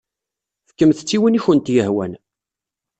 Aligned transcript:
Fkemt-tt 0.69 1.15
i 1.15 1.17
win 1.21 1.37
i 1.39 1.39
kent-yehwan. 1.45 2.13